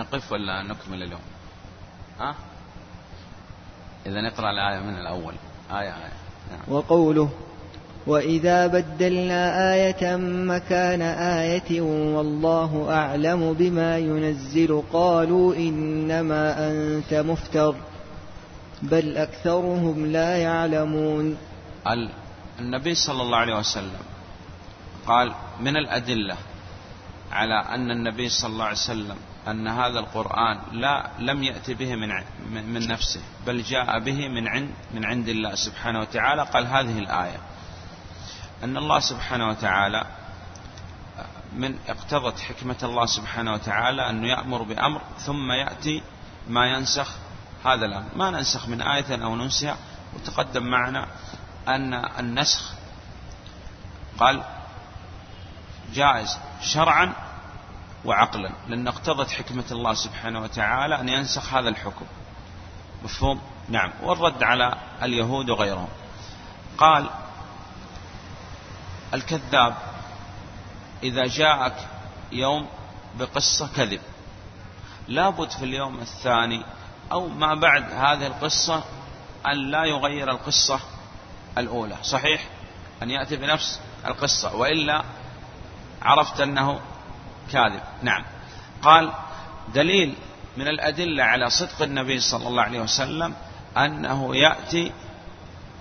[0.00, 1.20] نقف ولا نكمل اليوم؟
[2.20, 2.34] ها؟
[4.06, 5.34] إذا نقرأ الآية من الأول.
[5.70, 6.12] آية آية.
[6.50, 6.60] نعم.
[6.68, 7.30] وقوله
[8.06, 10.16] وإذا بدلنا آية
[10.52, 11.80] مكان آية
[12.16, 17.74] والله أعلم بما ينزل قالوا إنما أنت مفتر
[18.82, 21.36] بل أكثرهم لا يعلمون.
[22.60, 24.02] النبي صلى الله عليه وسلم
[25.06, 26.36] قال من الأدلة
[27.32, 29.16] على أن النبي صلى الله عليه وسلم
[29.48, 32.08] أن هذا القرآن لا لم يأتي به من
[32.48, 36.42] من نفسه بل جاء به من عند من عند الله سبحانه وتعالى.
[36.42, 37.38] قال هذه الآية
[38.64, 40.04] أن الله سبحانه وتعالى
[41.56, 46.02] من اقتضت حكمة الله سبحانه وتعالى أنه يأمر بأمر ثم يأتي
[46.48, 47.08] ما ينسخ
[47.64, 48.08] هذا الأمر.
[48.16, 49.76] ما ننسخ من آية أو ننسها
[50.14, 51.06] وتقدم معنا
[51.68, 52.72] أن النسخ
[54.18, 54.42] قال
[55.94, 57.12] جائز شرعا
[58.04, 62.04] وعقلا لأن اقتضت حكمة الله سبحانه وتعالى أن ينسخ هذا الحكم.
[63.04, 63.92] مفهوم؟ نعم.
[64.02, 65.88] والرد على اليهود وغيرهم.
[66.78, 67.10] قال
[69.14, 69.74] الكذاب
[71.02, 71.88] إذا جاءك
[72.32, 72.66] يوم
[73.18, 74.00] بقصة كذب.
[75.08, 76.64] لابد في اليوم الثاني
[77.12, 78.84] أو ما بعد هذه القصة
[79.46, 80.80] أن لا يغير القصة
[81.58, 81.96] الأولى.
[82.02, 82.48] صحيح؟
[83.02, 84.56] أن يأتي بنفس القصة.
[84.56, 85.04] وإلا
[86.02, 86.80] عرفت أنه
[87.52, 87.80] كاذب.
[88.02, 88.24] نعم.
[88.82, 89.12] قال
[89.74, 90.14] دليل
[90.56, 93.34] من الأدلة على صدق النبي صلى الله عليه وسلم
[93.76, 94.92] أنه يأتي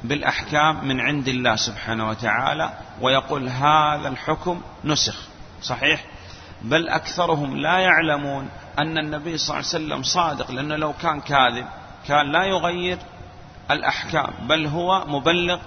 [0.04, 5.16] بالأحكام من عند الله سبحانه وتعالى ويقول هذا الحكم نسخ.
[5.62, 6.06] صحيح؟
[6.62, 11.66] بل أكثرهم لا يعلمون أن النبي صلى الله عليه وسلم صادق لأنه لو كان كاذب
[12.08, 12.98] كان لا يغير
[13.72, 15.60] الأحكام بل هو مبلغ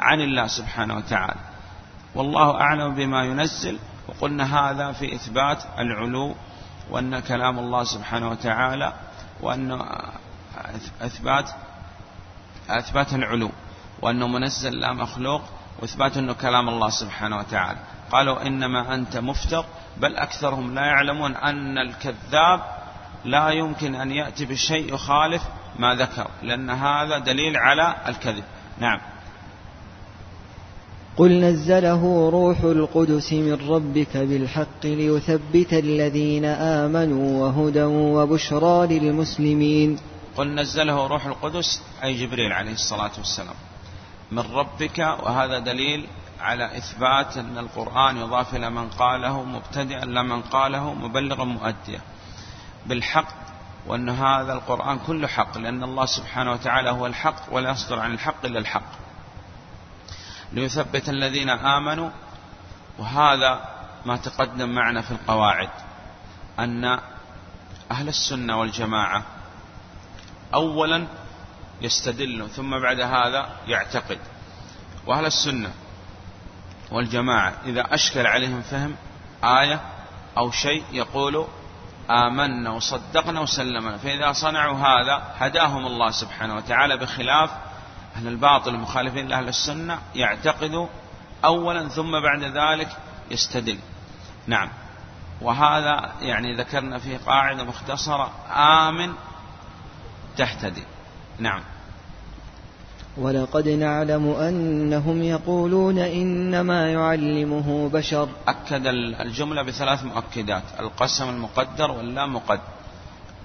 [0.00, 1.40] عن الله سبحانه وتعالى.
[2.14, 3.78] والله أعلم بما ينزل
[4.08, 6.34] وقلنا هذا في إثبات العلو
[6.90, 8.92] وأن كلام الله سبحانه وتعالى
[9.40, 9.84] وأن
[11.02, 11.50] إثبات
[12.68, 13.50] إثبات العلو
[14.02, 15.42] وأنه منزل لا مخلوق
[15.78, 17.78] وإثبات أنه كلام الله سبحانه وتعالى.
[18.10, 19.64] قالوا إنما أنت مفتر
[19.96, 22.60] بل أكثرهم لا يعلمون أن الكذاب
[23.24, 25.42] لا يمكن أن يأتي بشيء يخالف
[25.78, 28.44] ما ذكر لأن هذا دليل على الكذب.
[28.78, 29.00] نعم.
[31.16, 39.98] قل نزله روح القدس من ربك بالحق ليثبت الذين آمنوا وهدى وبشرى للمسلمين.
[40.36, 43.54] قل نزله روح القدس أي جبريل عليه الصلاة والسلام
[44.32, 46.06] من ربك وهذا دليل
[46.40, 52.00] على إثبات أن القرآن يضاف إلى من قاله مبتدئا لمن قاله مبلغا مؤديا.
[52.86, 53.34] بالحق
[53.86, 58.44] وأن هذا القرآن كله حق لأن الله سبحانه وتعالى هو الحق ولا يصدر عن الحق
[58.44, 59.03] إلا الحق.
[60.54, 62.10] ليثبت الذين آمنوا
[62.98, 63.68] وهذا
[64.06, 65.70] ما تقدم معنا في القواعد
[66.58, 66.84] أن
[67.90, 69.22] أهل السنة والجماعة
[70.54, 71.06] أولا
[71.80, 74.18] يستدل ثم بعد هذا يعتقد.
[75.06, 75.70] وأهل السنة
[76.90, 78.96] والجماعة إذا أشكل عليهم فهم
[79.44, 79.80] آية
[80.38, 81.46] أو شيء يقول
[82.10, 87.50] آمنا وصدقنا وسلمنا فإذا صنعوا هذا هداهم الله سبحانه وتعالى بخلاف
[88.16, 90.86] أهل الباطل المخالفين لأهل السنة يعتقدوا
[91.44, 92.88] أولا ثم بعد ذلك
[93.30, 93.78] يستدل.
[94.46, 94.68] نعم.
[95.42, 98.30] وهذا يعني ذكرنا فيه قاعدة مختصرة
[98.88, 99.12] آمن
[100.36, 100.82] تهتدي
[101.38, 101.62] نعم.
[103.16, 108.28] ولقد نعلم أنهم يقولون إنما يعلمه بشر.
[108.48, 108.86] أكد
[109.20, 112.62] الجملة بثلاث مؤكدات القسم المقدر واللا مقدر.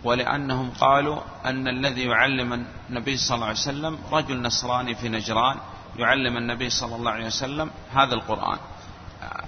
[0.03, 5.57] ولأنهم قالوا أن الذي يعلم النبي صلى الله عليه وسلم رجل نصراني في نجران
[5.97, 8.57] يعلم النبي صلى الله عليه وسلم هذا القرآن.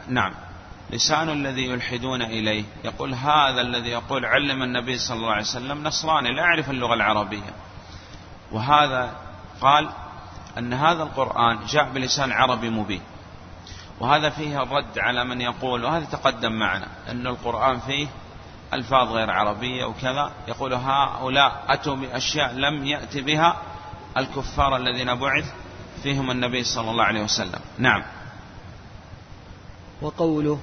[0.07, 0.33] نعم.
[0.89, 2.63] لسان الذي يلحدون إليه.
[2.83, 7.53] يقول هذا الذي يقول علم النبي صلى الله عليه وسلم نصراني لا يعرف اللغة العربية.
[8.51, 9.11] وهذا
[9.61, 9.89] قال
[10.57, 13.01] أن هذا القرآن جاء بلسان عربي مبين.
[13.99, 18.07] وهذا فيه الرد على من يقول وهذا تقدم معنا أن القرآن فيه
[18.73, 23.62] ألفاظ غير عربية وكذا يقول هؤلاء أتوا بأشياء لم يأتي بها
[24.17, 25.53] الكفار الذين بعث
[26.03, 27.60] فيهم النبي صلى الله عليه وسلم.
[27.77, 28.03] نعم.
[30.01, 30.60] وقوله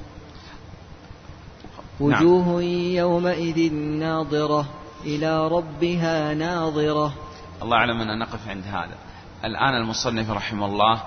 [2.01, 2.23] نعم.
[2.25, 4.68] وجوه يومئذ ناظرة
[5.05, 7.14] إلى ربها ناظرة.
[7.62, 8.97] الله أعلم أن نقف عند هذا.
[9.44, 11.03] الآن المصنف رحمه الله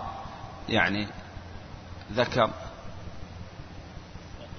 [0.69, 1.07] يعني
[2.13, 2.49] ذكر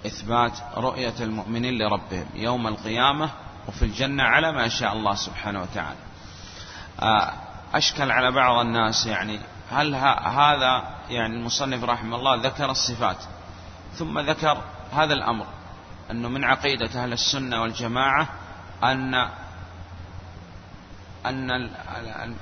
[0.07, 3.31] إثبات رؤية المؤمنين لربهم يوم القيامة
[3.69, 5.99] وفي الجنة على ما شاء الله سبحانه وتعالى.
[7.01, 7.33] آه،
[7.75, 13.17] أشكل على بعض الناس يعني هل هذا يعني المصنف رحمه الله ذكر الصفات
[13.95, 14.63] ثم ذكر
[14.93, 15.47] هذا الأمر
[16.11, 18.29] أنه من عقيدة أهل السنة والجماعة
[18.85, 19.15] أن
[21.27, 21.71] أن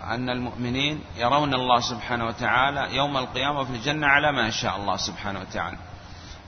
[0.05, 5.41] أن المؤمنين يرون الله سبحانه وتعالى يوم القيامة في الجنة على ما شاء الله سبحانه
[5.41, 5.77] وتعالى.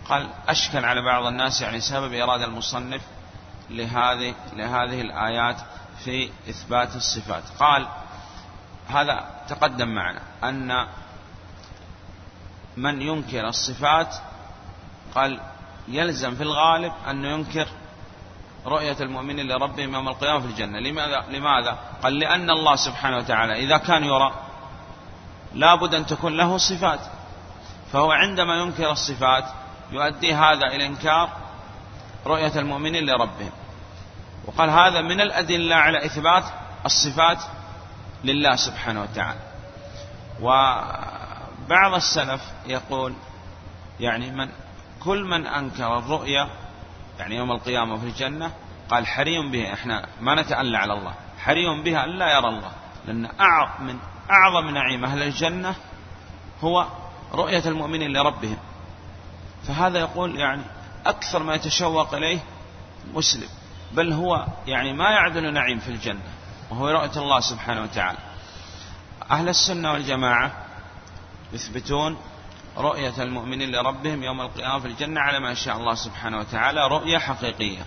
[0.08, 3.02] قال أشكل على بعض الناس يعني سبب إرادة المصنف
[3.70, 5.56] لهذه لهذه الآيات
[6.04, 7.86] في إثبات الصفات قال
[8.88, 10.86] هذا تقدم معنا أن
[12.76, 14.14] من ينكر الصفات
[15.14, 15.40] قال
[15.88, 17.68] يلزم في الغالب أنه ينكر
[18.66, 23.76] رؤية المؤمنين لربهم يوم القيامة في الجنة لماذا؟ لماذا؟ قال لأن الله سبحانه وتعالى إذا
[23.76, 24.32] كان يرى
[25.54, 27.00] لابد أن تكون له صفات
[27.92, 29.44] فهو عندما ينكر الصفات
[29.92, 31.28] يؤدي هذا إلى إنكار
[32.26, 33.50] رؤية المؤمنين لربهم.
[34.46, 36.44] وقال هذا من الأدلة على إثبات
[36.86, 37.38] الصفات
[38.24, 39.40] لله سبحانه وتعالى.
[40.40, 43.14] وبعض السلف يقول
[44.00, 44.48] يعني من
[45.04, 46.48] كل من أنكر الرؤيا
[47.18, 48.52] يعني يوم القيامة في الجنة
[48.90, 51.14] قال حري به إحنا ما نتألى على الله.
[51.38, 52.72] حري بها ألا يرى الله.
[53.06, 53.98] لأن أعظم من
[54.30, 55.74] أعظم نعيم أهل الجنة
[56.60, 56.86] هو
[57.32, 58.56] رؤية المؤمنين لربهم.
[59.68, 60.62] فهذا يقول يعني
[61.06, 62.38] أكثر ما يتشوق إليه
[63.14, 63.48] مسلم
[63.92, 66.20] بل هو يعني ما يعدل نعيم في الجنة
[66.70, 68.18] وهو رؤية الله سبحانه وتعالى.
[69.30, 70.52] أهل السنة والجماعة
[71.52, 72.16] يثبتون
[72.76, 77.82] رؤية المؤمنين لربهم يوم القيامة في الجنة على ما شاء الله سبحانه وتعالى رؤية حقيقية.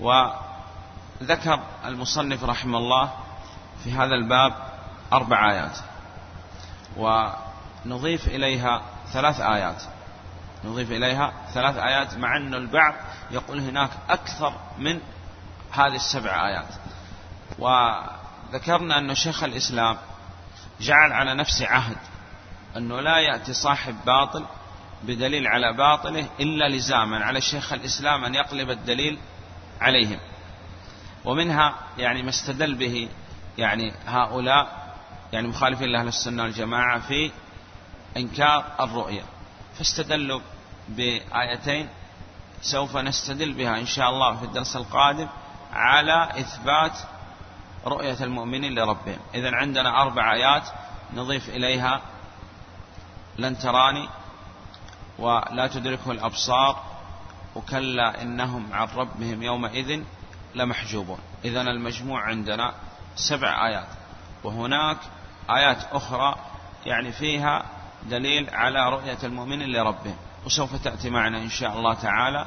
[0.00, 3.12] وذكر المصنف رحمه الله
[3.84, 4.54] في هذا الباب
[5.12, 5.78] أربع آيات
[6.96, 9.82] ونضيف إليها ثلاث آيات.
[10.64, 12.94] نضيف إليها ثلاث آيات مع أن البعض
[13.30, 15.00] يقول هناك أكثر من
[15.72, 16.68] هذه السبع آيات.
[17.58, 19.96] وذكرنا أن شيخ الإسلام
[20.80, 21.96] جعل على نفسه عهد
[22.76, 24.44] أنه لا يأتي صاحب باطل
[25.02, 29.18] بدليل على باطله إلا لزاما على شيخ الإسلام أن يقلب الدليل
[29.80, 30.18] عليهم.
[31.24, 33.08] ومنها يعني ما استدل به
[33.58, 34.94] يعني هؤلاء
[35.32, 37.30] يعني مخالفين لأهل السنة والجماعة في
[38.16, 39.22] إنكار الرؤية.
[39.80, 40.40] فاستدلوا
[40.88, 41.88] بآيتين
[42.62, 45.28] سوف نستدل بها إن شاء الله في الدرس القادم
[45.72, 46.98] على إثبات
[47.86, 49.18] رؤية المؤمنين لربهم.
[49.34, 50.62] إذا عندنا أربع آيات
[51.14, 52.00] نضيف إليها.
[53.38, 54.08] لن تراني
[55.18, 56.82] ولا تدركه الأبصار
[57.54, 60.02] وكلا إنهم عن ربهم يومئذ
[60.54, 61.18] لمحجوبون.
[61.44, 62.74] إذا المجموع عندنا
[63.16, 63.88] سبع آيات.
[64.44, 64.98] وهناك
[65.50, 66.34] آيات أخرى
[66.86, 70.14] يعني فيها دليل على رؤية المؤمن لربه
[70.46, 72.46] وسوف تأتي معنا إن شاء الله تعالى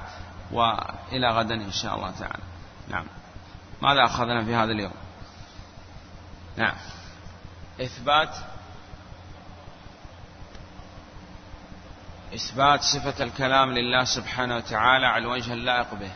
[0.52, 2.44] وإلى غدا إن شاء الله تعالى.
[2.88, 3.06] نعم.
[3.82, 4.94] ماذا أخذنا في هذا اليوم؟
[6.58, 6.76] نعم.
[7.82, 8.36] إثبات
[12.36, 16.12] إثبات صفة الكلام لله سبحانه وتعالى على الوجه اللائق به.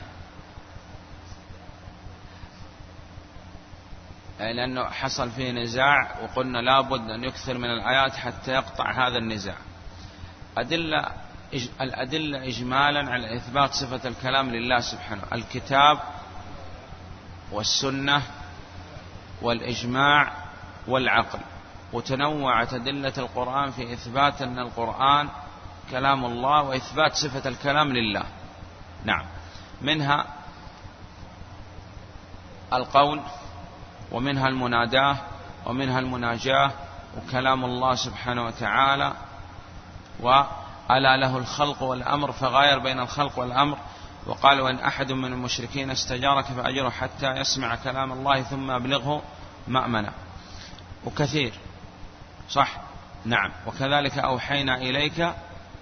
[4.39, 9.55] لأنه حصل فيه نزاع وقلنا لابد أن يكثر من الآيات حتى يقطع هذا النزاع.
[10.57, 11.05] أدلة
[11.81, 15.21] الأدلة إجمالا على إثبات صفة الكلام لله سبحانه.
[15.33, 15.99] الكتاب
[17.51, 18.21] والسنة
[19.41, 20.33] والإجماع
[20.87, 21.39] والعقل.
[21.93, 25.29] وتنوعت أدلة القرآن في إثبات أن القرآن
[25.91, 28.23] كلام الله وإثبات صفة الكلام لله.
[29.05, 29.25] نعم.
[29.81, 30.25] منها
[32.73, 33.21] القول
[34.11, 35.17] ومنها المناداة
[35.65, 36.71] ومنها المناجاة
[37.17, 39.13] وكلام الله سبحانه وتعالى
[40.19, 43.77] وألا له الخلق والأمر فغاير بين الخلق والأمر
[44.27, 49.21] وقال وإن أحد من المشركين استجارك فأجره حتى يسمع كلام الله ثم أبلغه
[49.67, 50.11] مأمنا.
[51.05, 51.53] وكثير.
[52.49, 52.77] صح؟
[53.25, 53.51] نعم.
[53.67, 55.33] وكذلك أوحينا إليك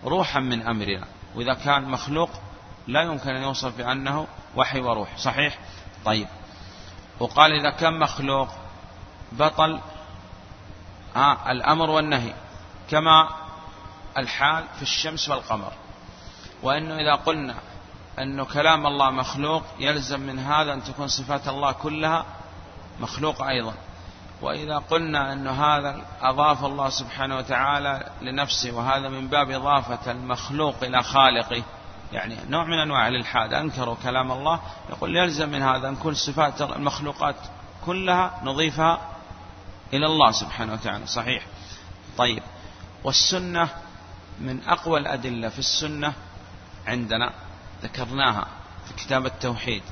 [0.03, 1.07] روحا من أمرنا.
[1.36, 2.30] وإذا كان مخلوق
[2.88, 5.17] لا يمكن أن يوصف بأنه وحي وروح.
[5.17, 5.57] صحيح؟
[6.05, 6.28] طيب.
[7.20, 8.49] وقال إذا كان مخلوق
[9.32, 9.80] بطل
[11.16, 12.34] آه الأمر والنهي
[12.89, 13.30] كما
[14.18, 15.72] الحال في الشمس والقمر.
[16.63, 17.55] وأنه إذا قلنا
[18.20, 22.26] أنه كلام الله مخلوق يلزم من هذا أن تكون صفات الله كلها
[22.99, 23.74] مخلوقة أيضا.
[24.41, 31.03] وإذا قلنا أن هذا أضاف الله سبحانه وتعالى لنفسه وهذا من باب إضافة المخلوق إلى
[31.03, 31.63] خالقه
[32.16, 33.53] يعني نوع من أنواع الإلحاد.
[33.53, 34.59] أنكروا كلام الله.
[34.89, 37.36] يقول يلزم من هذا أن كل صفات المخلوقات
[37.86, 39.01] كلها نضيفها
[39.93, 41.07] إلى الله سبحانه وتعالى.
[41.07, 41.43] صحيح؟
[42.18, 42.43] طيب.
[43.03, 43.70] والسنة
[44.39, 46.13] من أقوى الأدلة في السنة
[46.88, 47.32] عندنا
[47.84, 48.47] ذكرناها
[48.88, 49.84] في كتاب التوحيد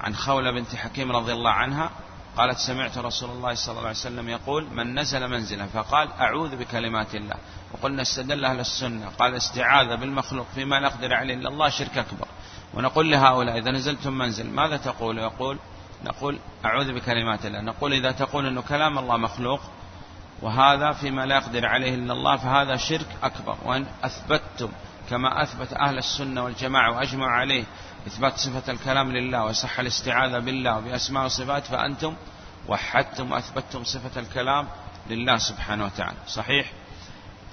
[0.00, 1.90] عن خولة بنت حكيم رضي الله عنها
[2.36, 7.14] قالت سمعت رسول الله صلى الله عليه وسلم يقول من نزل منزلا فقال أعوذ بكلمات
[7.14, 7.36] الله.
[7.72, 9.08] وقلنا استدل أهل السنة.
[9.18, 12.28] قال استعاذة بالمخلوق فيما لا يقدر عليه إلا الله شرك أكبر.
[12.74, 15.58] ونقول لهؤلاء إذا نزلتم منزل ماذا تقول؟ يقول
[16.04, 17.60] نقول أعوذ بكلمات الله.
[17.60, 19.60] نقول إذا تقول أنه كلام الله مخلوق
[20.42, 23.56] وهذا فيما لا يقدر عليه إلا الله فهذا شرك أكبر.
[23.64, 24.68] وإن أثبتتم
[25.10, 27.64] كما أثبت أهل السنة والجماعة وأجمعوا عليه
[28.06, 32.14] إثبات صفة الكلام لله وصح الاستعاذة بالله وبأسماء وصفات فأنتم
[32.68, 34.68] وحدتم وأثبتتم صفة الكلام
[35.10, 36.16] لله سبحانه وتعالى.
[36.26, 36.72] صحيح؟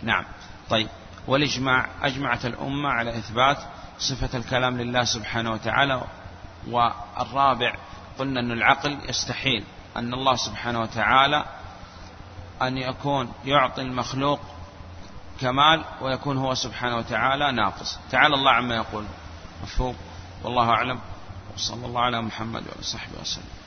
[0.04, 0.26] نعم.
[0.70, 0.88] طيب.
[1.28, 3.58] والإجماع أجمعت الأمة على إثبات
[4.00, 6.04] صفة الكلام لله سبحانه وتعالى
[6.68, 7.76] والرابع
[8.20, 9.64] قلنا أن العقل يستحيل
[9.98, 11.46] أن الله سبحانه وتعالى
[12.62, 14.40] أن يكون يعطي المخلوق
[15.42, 18.00] كمال ويكون هو سبحانه وتعالى ناقص.
[18.12, 19.06] تعالى الله عما يقول.
[19.64, 19.96] مفهوم؟
[20.44, 21.00] والله أعلم.
[21.56, 23.63] وصلى الله على محمد وعلى صحبه وسلم.